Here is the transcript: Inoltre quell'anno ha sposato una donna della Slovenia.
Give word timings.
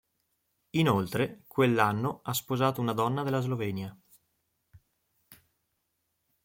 Inoltre 0.71 1.43
quell'anno 1.45 2.21
ha 2.23 2.33
sposato 2.33 2.81
una 2.81 2.93
donna 2.93 3.21
della 3.21 3.39
Slovenia. 3.39 3.95